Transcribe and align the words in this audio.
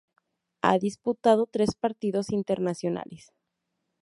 Ha 0.63 0.79
disputado 0.79 1.45
tres 1.45 1.75
partidos 1.75 2.31
internacionales. 2.31 3.31